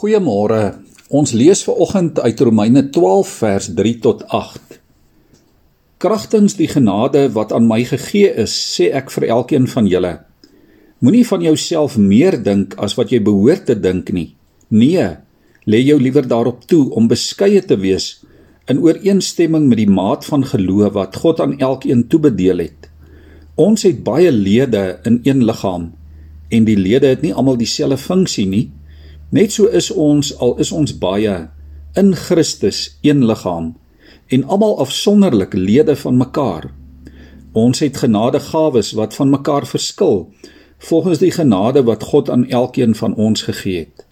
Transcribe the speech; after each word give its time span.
Goeiemôre. 0.00 0.78
Ons 1.12 1.34
lees 1.36 1.60
ver 1.60 1.76
oggend 1.84 2.16
uit 2.24 2.38
Romeine 2.40 2.86
12 2.88 3.32
vers 3.42 3.66
3 3.76 3.90
tot 4.00 4.22
8. 4.32 4.78
Kragtens 6.00 6.54
die 6.56 6.70
genade 6.72 7.26
wat 7.34 7.52
aan 7.52 7.66
my 7.68 7.82
gegee 7.84 8.30
is, 8.40 8.54
sê 8.54 8.88
ek 8.96 9.12
vir 9.12 9.26
elkeen 9.36 9.68
van 9.68 9.90
julle: 9.90 10.14
Moenie 11.04 11.26
van 11.28 11.44
jouself 11.44 11.98
meer 12.00 12.38
dink 12.40 12.78
as 12.80 12.96
wat 12.96 13.12
jy 13.12 13.20
behoort 13.28 13.68
te 13.68 13.76
dink 13.76 14.08
nie. 14.16 14.30
Nee, 14.72 15.04
lê 15.68 15.82
jou 15.84 16.00
liewer 16.00 16.24
daarop 16.24 16.64
toe 16.64 16.86
om 16.96 17.12
beskeie 17.12 17.60
te 17.60 17.76
wees 17.84 18.24
in 18.72 18.80
ooreenstemming 18.80 19.68
met 19.68 19.84
die 19.84 19.90
maat 20.00 20.24
van 20.24 20.48
geloof 20.48 20.96
wat 20.96 21.20
God 21.20 21.44
aan 21.44 21.58
elkeen 21.60 22.06
toebedeel 22.08 22.64
het. 22.70 22.88
Ons 23.60 23.84
het 23.84 24.00
baie 24.00 24.32
lede 24.32 24.96
in 25.04 25.20
een 25.28 25.44
liggaam 25.44 25.90
en 26.48 26.64
die 26.64 26.80
lede 26.88 27.12
het 27.12 27.20
nie 27.20 27.36
almal 27.36 27.60
dieselfde 27.60 28.00
funksie 28.00 28.48
nie. 28.48 28.70
Net 29.30 29.52
so 29.54 29.68
is 29.70 29.92
ons 29.94 30.32
al 30.42 30.56
is 30.58 30.72
ons 30.74 30.90
baie 30.98 31.34
in 32.00 32.08
Christus 32.18 32.98
een 33.06 33.22
liggaam 33.26 33.76
en 34.26 34.44
almal 34.44 34.78
afsonderlik 34.82 35.52
lede 35.54 35.94
van 35.96 36.16
mekaar. 36.18 36.64
Ons 37.52 37.78
het 37.78 38.00
genadegawes 38.02 38.90
wat 38.98 39.14
van 39.14 39.30
mekaar 39.30 39.66
verskil 39.70 40.24
volgens 40.78 41.22
die 41.22 41.30
genade 41.30 41.82
wat 41.86 42.02
God 42.10 42.30
aan 42.30 42.48
elkeen 42.48 42.94
van 42.94 43.14
ons 43.14 43.42
gegee 43.46 43.84
het. 43.84 44.02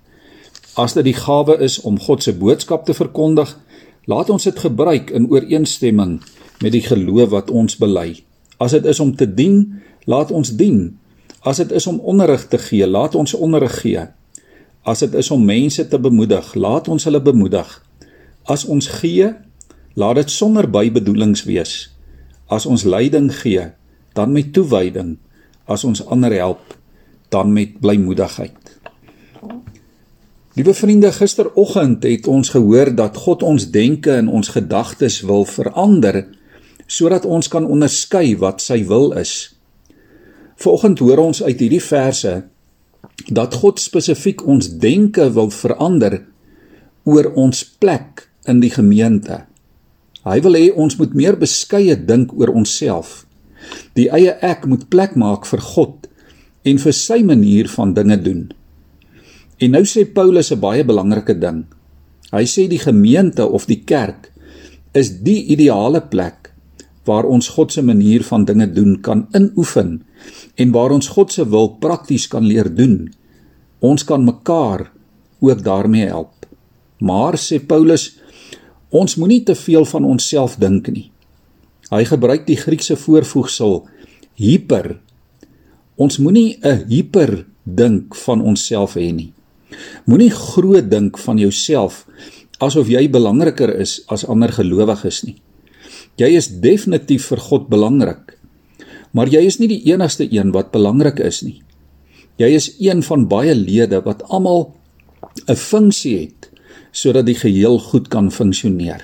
As 0.78 0.94
dit 0.94 1.08
die 1.10 1.16
gawe 1.18 1.56
is 1.66 1.80
om 1.80 1.98
God 1.98 2.22
se 2.22 2.36
boodskap 2.38 2.84
te 2.86 2.94
verkondig, 2.94 3.56
laat 4.06 4.30
ons 4.30 4.46
dit 4.46 4.58
gebruik 4.58 5.10
in 5.10 5.26
ooreenstemming 5.30 6.20
met 6.62 6.72
die 6.72 6.84
geloof 6.86 7.32
wat 7.34 7.50
ons 7.50 7.74
bely. 7.78 8.22
As 8.62 8.70
dit 8.70 8.86
is 8.86 9.00
om 9.00 9.16
te 9.16 9.26
dien, 9.26 9.82
laat 10.06 10.30
ons 10.30 10.54
dien. 10.54 10.94
As 11.42 11.58
dit 11.58 11.74
is 11.74 11.86
om 11.90 11.98
onderrig 11.98 12.46
te 12.46 12.58
gee, 12.58 12.86
laat 12.86 13.18
ons 13.18 13.34
onderrig 13.34 13.80
gee. 13.82 14.06
As 14.88 15.02
dit 15.04 15.14
is 15.20 15.28
om 15.34 15.42
mense 15.44 15.84
te 15.88 15.98
bemoedig, 16.00 16.54
laat 16.56 16.88
ons 16.88 17.04
hulle 17.04 17.20
bemoedig. 17.20 17.68
As 18.48 18.64
ons 18.64 18.86
gee, 19.02 19.26
laat 20.00 20.16
dit 20.22 20.32
sonder 20.32 20.68
bybedoelings 20.70 21.44
wees. 21.44 21.74
As 22.48 22.64
ons 22.64 22.86
leiding 22.88 23.28
gee, 23.42 23.66
dan 24.16 24.32
met 24.32 24.54
toewyding. 24.56 25.18
As 25.68 25.84
ons 25.84 26.00
ander 26.08 26.32
help, 26.32 26.72
dan 27.28 27.52
met 27.52 27.76
blymoedigheid. 27.82 28.78
Liewe 30.56 30.74
vriende, 30.74 31.12
gisteroggend 31.12 32.02
het 32.08 32.26
ons 32.26 32.48
gehoor 32.50 32.94
dat 32.96 33.20
God 33.28 33.44
ons 33.46 33.68
denke 33.70 34.16
en 34.16 34.32
ons 34.32 34.48
gedagtes 34.56 35.20
wil 35.28 35.44
verander 35.44 36.24
sodat 36.88 37.26
ons 37.28 37.50
kan 37.52 37.66
onderskei 37.68 38.32
wat 38.40 38.62
sy 38.64 38.80
wil 38.88 39.12
is. 39.20 39.52
Vanoggend 40.56 41.02
hoor 41.04 41.20
ons 41.28 41.42
uit 41.44 41.60
hierdie 41.60 41.84
verse 41.84 42.32
dat 43.26 43.58
God 43.60 43.80
spesifiek 43.82 44.44
ons 44.46 44.70
denke 44.80 45.26
wil 45.34 45.50
verander 45.50 46.22
oor 47.08 47.32
ons 47.34 47.64
plek 47.80 48.28
in 48.48 48.60
die 48.62 48.72
gemeente. 48.72 49.44
Hy 50.28 50.38
wil 50.44 50.56
hê 50.58 50.66
ons 50.76 50.96
moet 51.00 51.14
meer 51.16 51.38
beskeie 51.40 51.96
dink 51.96 52.32
oor 52.36 52.52
onsself. 52.54 53.24
Die 53.98 54.08
eie 54.14 54.36
ek 54.44 54.66
moet 54.68 54.88
plek 54.92 55.16
maak 55.18 55.48
vir 55.48 55.62
God 55.74 56.08
en 56.68 56.80
vir 56.82 56.94
sy 56.96 57.22
manier 57.24 57.68
van 57.72 57.94
dinge 57.96 58.18
doen. 58.22 58.42
En 59.58 59.74
nou 59.74 59.84
sê 59.84 60.04
Paulus 60.06 60.52
'n 60.52 60.60
baie 60.60 60.84
belangrike 60.84 61.34
ding. 61.34 61.64
Hy 62.32 62.44
sê 62.44 62.68
die 62.68 62.78
gemeente 62.78 63.46
of 63.46 63.66
die 63.66 63.82
kerk 63.84 64.30
is 64.92 65.22
die 65.22 65.48
ideale 65.48 66.00
plek 66.00 66.52
waar 67.04 67.24
ons 67.24 67.48
God 67.48 67.72
se 67.72 67.82
manier 67.82 68.22
van 68.22 68.44
dinge 68.44 68.66
doen 68.72 69.00
kan 69.00 69.26
inoefen 69.32 70.02
en 70.56 70.72
waar 70.74 70.94
ons 70.94 71.08
God 71.14 71.32
se 71.32 71.44
wil 71.48 71.76
prakties 71.82 72.26
kan 72.28 72.46
leer 72.46 72.68
doen. 72.74 73.08
Ons 73.80 74.04
kan 74.04 74.24
mekaar 74.24 74.90
ook 75.40 75.62
daarmee 75.62 76.06
help. 76.06 76.46
Maar 76.98 77.38
sê 77.38 77.60
Paulus, 77.62 78.16
ons 78.90 79.16
moenie 79.16 79.42
te 79.46 79.54
veel 79.54 79.84
van 79.84 80.04
onsself 80.04 80.56
dink 80.58 80.88
nie. 80.90 81.10
Hy 81.88 82.04
gebruik 82.04 82.46
die 82.48 82.58
Griekse 82.58 82.96
voorvoegsel 82.96 83.86
hyper. 84.38 84.98
Ons 85.96 86.18
moenie 86.18 86.58
'n 86.62 86.84
hyper 86.88 87.46
dink 87.64 88.14
van 88.14 88.42
onsself 88.42 88.94
hê 88.94 89.12
nie. 89.12 89.32
Moenie 90.04 90.30
groot 90.30 90.90
dink 90.90 91.18
van 91.18 91.38
jouself 91.38 92.06
asof 92.58 92.88
jy 92.88 93.08
belangriker 93.08 93.70
is 93.80 94.02
as 94.08 94.24
ander 94.24 94.52
gelowiges 94.52 95.24
nie. 95.24 95.36
Jy 96.18 96.30
is 96.34 96.48
definitief 96.48 97.28
vir 97.30 97.38
God 97.38 97.68
belangrik. 97.70 98.37
Maar 99.18 99.32
jy 99.34 99.40
is 99.50 99.56
nie 99.58 99.66
die 99.66 99.82
enigste 99.90 100.28
een 100.30 100.52
wat 100.54 100.70
belangrik 100.70 101.18
is 101.26 101.42
nie. 101.42 101.56
Jy 102.38 102.52
is 102.54 102.68
een 102.78 103.02
van 103.02 103.24
baie 103.26 103.54
lede 103.58 103.98
wat 104.04 104.22
almal 104.30 104.70
'n 105.50 105.58
funksie 105.58 106.18
het 106.18 106.50
sodat 106.92 107.26
die 107.26 107.34
geheel 107.34 107.78
goed 107.78 108.08
kan 108.08 108.30
funksioneer. 108.30 109.02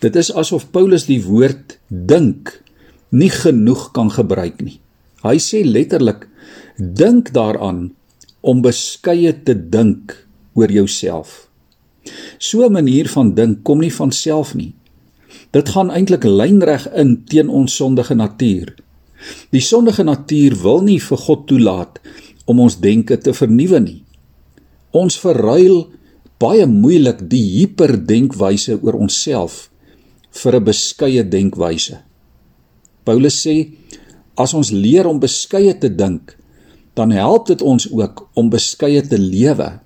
Dit 0.00 0.16
is 0.16 0.32
asof 0.32 0.70
Paulus 0.70 1.06
die 1.06 1.22
woord 1.24 1.78
dink 1.88 2.62
nie 3.10 3.30
genoeg 3.30 3.92
kan 3.92 4.10
gebruik 4.10 4.60
nie. 4.60 4.80
Hy 5.22 5.38
sê 5.38 5.64
letterlik 5.64 6.28
dink 6.76 7.32
daaraan 7.32 7.94
om 8.40 8.62
beskeie 8.62 9.32
te 9.42 9.54
dink 9.54 10.26
oor 10.54 10.70
jouself. 10.70 11.48
So 12.38 12.66
'n 12.66 12.72
manier 12.72 13.08
van 13.08 13.34
dink 13.34 13.62
kom 13.62 13.78
nie 13.78 13.94
van 13.94 14.12
self 14.12 14.54
nie. 14.54 14.74
Dit 15.52 15.68
gaan 15.68 15.90
eintlik 15.90 16.24
lynreg 16.24 16.86
in 16.96 17.24
teen 17.28 17.48
ons 17.48 17.74
sondige 17.76 18.14
natuur. 18.14 18.74
Die 19.54 19.62
sondige 19.62 20.04
natuur 20.04 20.56
wil 20.62 20.80
nie 20.82 21.00
vir 21.00 21.20
God 21.26 21.46
toelaat 21.46 22.00
om 22.50 22.60
ons 22.64 22.78
denke 22.80 23.18
te 23.18 23.34
vernuwe 23.36 23.80
nie. 23.80 24.00
Ons 24.90 25.18
verruil 25.20 25.86
baie 26.42 26.66
moeilik 26.66 27.22
die 27.30 27.44
hiperdenkwyse 27.58 28.80
oor 28.82 28.98
onsself 28.98 29.68
vir 30.42 30.56
'n 30.56 30.64
beskeie 30.64 31.22
denkwyse. 31.28 32.00
Paulus 33.04 33.36
sê 33.46 33.56
as 34.36 34.54
ons 34.54 34.70
leer 34.70 35.06
om 35.06 35.20
beskeie 35.20 35.74
te 35.78 35.88
dink, 35.88 36.36
dan 36.94 37.10
help 37.10 37.46
dit 37.46 37.62
ons 37.62 37.88
ook 37.92 38.28
om 38.34 38.50
beskeie 38.50 39.02
te 39.02 39.18
lewe. 39.18 39.80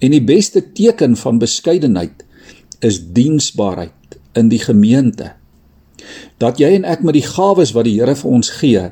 En 0.00 0.10
die 0.10 0.24
beste 0.24 0.60
teken 0.72 1.16
van 1.16 1.38
beskeidenheid 1.38 2.24
is 2.80 3.00
diensbaarheid 3.12 4.18
in 4.36 4.50
die 4.52 4.60
gemeente. 4.62 5.32
Dat 6.38 6.60
jy 6.60 6.74
en 6.76 6.84
ek 6.84 7.02
met 7.06 7.16
die 7.16 7.26
gawes 7.26 7.72
wat 7.76 7.88
die 7.88 7.96
Here 7.98 8.14
vir 8.14 8.36
ons 8.38 8.50
gee, 8.60 8.84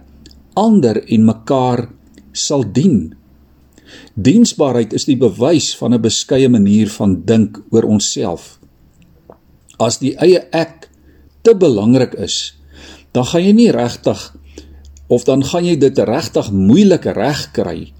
ander 0.58 1.00
en 1.04 1.28
mekaar 1.28 1.88
sal 2.32 2.64
dien. 2.72 3.14
Diensbaarheid 4.14 4.94
is 4.96 5.06
die 5.06 5.18
bewys 5.18 5.74
van 5.76 5.94
'n 5.94 6.02
beskeie 6.02 6.48
manier 6.48 6.88
van 6.88 7.22
dink 7.24 7.60
oor 7.70 7.84
onsself. 7.84 8.58
As 9.78 9.98
die 9.98 10.14
eie 10.16 10.46
ek 10.52 10.88
te 11.42 11.54
belangrik 11.54 12.14
is, 12.14 12.54
dan 13.12 13.24
gaan 13.24 13.44
jy 13.44 13.52
nie 13.52 13.70
regtig 13.70 14.36
of 15.08 15.24
dan 15.24 15.44
gaan 15.44 15.64
jy 15.64 15.76
dit 15.76 15.98
regtig 15.98 16.50
moeilik 16.50 17.04
regkry 17.04 17.92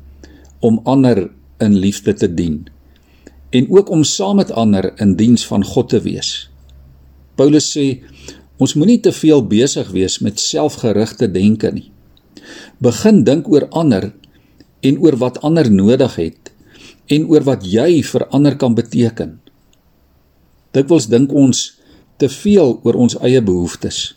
om 0.61 0.81
ander 0.85 1.31
in 1.61 1.77
liefde 1.77 2.15
te 2.15 2.35
dien 2.35 2.65
en 3.55 3.71
ook 3.71 3.91
om 3.91 4.03
saam 4.03 4.37
met 4.37 4.51
ander 4.51 4.93
in 4.99 5.15
diens 5.17 5.47
van 5.47 5.65
God 5.65 5.89
te 5.89 6.01
wees. 6.01 6.51
Paulus 7.37 7.67
sê 7.75 7.87
ons 8.63 8.75
moenie 8.79 9.01
te 9.03 9.13
veel 9.13 9.43
besig 9.51 9.91
wees 9.95 10.21
met 10.23 10.41
selfgerigte 10.41 11.29
denke 11.31 11.73
nie. 11.75 11.91
Begin 12.83 13.25
dink 13.27 13.49
oor 13.51 13.67
ander 13.75 14.13
en 14.85 15.01
oor 15.03 15.17
wat 15.19 15.41
ander 15.47 15.71
nodig 15.71 16.19
het 16.21 16.53
en 17.15 17.27
oor 17.31 17.45
wat 17.47 17.67
jy 17.67 18.03
vir 18.07 18.27
ander 18.37 18.57
kan 18.61 18.77
beteken. 18.77 19.39
Dikwels 20.75 21.09
dink 21.11 21.33
ons 21.35 21.67
te 22.19 22.31
veel 22.31 22.79
oor 22.87 22.99
ons 23.07 23.19
eie 23.27 23.43
behoeftes 23.43 24.15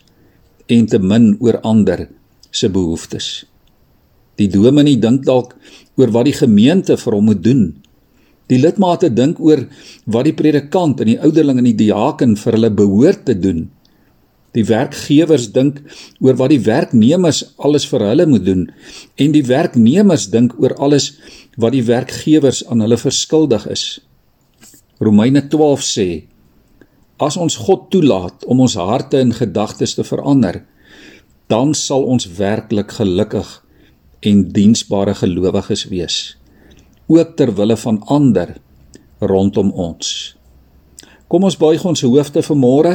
en 0.68 0.86
te 0.86 1.00
min 1.02 1.32
oor 1.42 1.60
ander 1.66 2.06
se 2.50 2.70
behoeftes. 2.70 3.44
Die 4.38 4.48
dominee 4.50 5.00
dink 5.00 5.24
dalk 5.26 5.56
oor 5.98 6.12
wat 6.14 6.28
die 6.28 6.36
gemeente 6.36 6.96
vir 7.00 7.16
hom 7.16 7.30
moet 7.32 7.42
doen 7.42 7.62
Die 8.48 8.58
lidmate 8.60 9.10
dink 9.12 9.40
oor 9.44 9.66
wat 10.08 10.28
die 10.28 10.36
predikant 10.36 11.02
en 11.02 11.10
die 11.10 11.18
ouderling 11.20 11.60
en 11.60 11.68
die 11.68 11.76
diaken 11.76 12.36
vir 12.40 12.56
hulle 12.56 12.70
behoort 12.72 13.26
te 13.28 13.36
doen. 13.36 13.66
Die 14.56 14.64
werkgewers 14.64 15.50
dink 15.52 15.82
oor 16.24 16.38
wat 16.40 16.54
die 16.54 16.62
werknemers 16.64 17.42
alles 17.60 17.84
vir 17.90 18.06
hulle 18.08 18.26
moet 18.30 18.46
doen 18.46 18.64
en 19.20 19.34
die 19.36 19.44
werknemers 19.44 20.30
dink 20.32 20.56
oor 20.62 20.74
alles 20.80 21.10
wat 21.60 21.76
die 21.76 21.84
werkgewers 21.84 22.64
aan 22.66 22.80
hulle 22.86 22.96
verskuldig 22.96 23.68
is. 23.68 23.84
Romeine 24.98 25.44
12 25.52 25.84
sê: 25.84 26.08
As 27.20 27.36
ons 27.36 27.58
God 27.68 27.90
toelaat 27.92 28.48
om 28.48 28.64
ons 28.64 28.78
harte 28.80 29.20
en 29.20 29.36
gedagtes 29.36 29.94
te 29.94 30.06
verander, 30.06 30.62
dan 31.52 31.76
sal 31.76 32.08
ons 32.08 32.26
werklik 32.40 32.96
gelukkig 32.96 33.52
en 34.26 34.42
diensbare 34.56 35.14
gelowiges 35.20 35.86
wees 35.92 36.37
ook 37.08 37.36
ter 37.36 37.52
wille 37.56 37.76
van 37.76 38.02
ander 38.06 38.56
rondom 39.18 39.72
ons. 39.72 40.36
Kom 41.28 41.44
ons 41.44 41.56
buig 41.60 41.84
ons 41.84 42.04
hoofde 42.04 42.42
vir 42.44 42.56
môre 42.56 42.94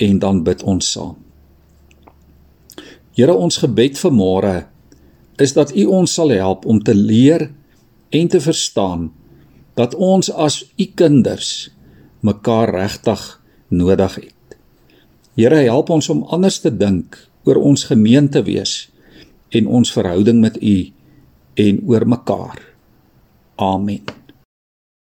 en 0.00 0.18
dan 0.18 0.44
bid 0.44 0.62
ons 0.62 0.92
saam. 0.92 1.16
Here 3.16 3.34
ons 3.34 3.58
gebed 3.60 3.98
vir 3.98 4.12
môre 4.14 4.54
is 5.40 5.52
dat 5.56 5.72
U 5.76 5.86
ons 6.00 6.12
sal 6.12 6.32
help 6.36 6.66
om 6.68 6.78
te 6.84 6.94
leer 6.94 7.50
en 8.10 8.28
te 8.28 8.40
verstaan 8.40 9.10
dat 9.74 9.94
ons 9.94 10.30
as 10.30 10.60
u 10.76 10.86
kinders 10.94 11.70
mekaar 12.20 12.72
regtig 12.74 13.22
nodig 13.68 14.14
het. 14.14 14.56
Here, 15.38 15.62
help 15.70 15.90
ons 15.94 16.10
om 16.12 16.24
anders 16.28 16.58
te 16.60 16.72
dink 16.74 17.16
oor 17.48 17.56
ons 17.56 17.86
gemeente 17.88 18.42
wees 18.44 18.90
en 19.56 19.66
ons 19.66 19.92
verhouding 19.92 20.42
met 20.42 20.58
u 20.60 20.90
en 21.54 21.80
oor 21.86 22.04
mekaar. 22.06 22.69
army 23.60 24.02